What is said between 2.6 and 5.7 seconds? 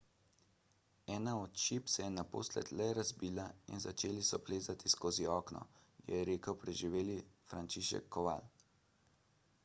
le razbila in začeli so plezati skozi okno